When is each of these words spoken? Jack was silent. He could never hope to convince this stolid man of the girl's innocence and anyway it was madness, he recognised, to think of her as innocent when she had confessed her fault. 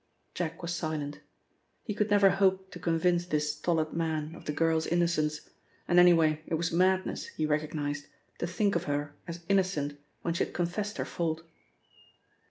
Jack 0.33 0.63
was 0.63 0.73
silent. 0.73 1.19
He 1.83 1.93
could 1.93 2.09
never 2.09 2.31
hope 2.31 2.71
to 2.71 2.79
convince 2.79 3.27
this 3.27 3.53
stolid 3.55 3.93
man 3.93 4.33
of 4.33 4.45
the 4.45 4.51
girl's 4.51 4.87
innocence 4.87 5.51
and 5.87 5.99
anyway 5.99 6.41
it 6.47 6.55
was 6.55 6.71
madness, 6.71 7.27
he 7.27 7.45
recognised, 7.45 8.07
to 8.39 8.47
think 8.47 8.75
of 8.75 8.85
her 8.85 9.13
as 9.27 9.45
innocent 9.47 9.99
when 10.23 10.33
she 10.33 10.43
had 10.43 10.55
confessed 10.55 10.97
her 10.97 11.05
fault. 11.05 11.43